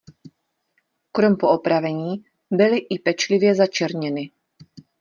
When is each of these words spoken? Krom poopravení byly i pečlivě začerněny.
Krom 1.11 1.35
poopravení 1.37 2.23
byly 2.51 2.77
i 2.77 2.99
pečlivě 2.99 3.55
začerněny. 3.55 4.31